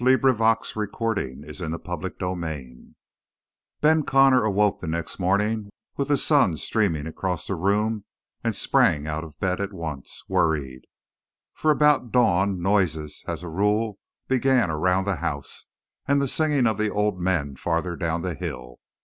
[0.03, 0.13] "Watch
[0.73, 2.95] your step!" CHAPTER TWENTY SEVEN
[3.81, 8.05] Ben Connor awoke the next morning with the sun streaming across the room
[8.43, 10.85] and sprang out of bed at once, worried.
[11.53, 15.67] For about dawn noises as a rule began around the house
[16.07, 18.79] and the singing of the old men farther down the hill.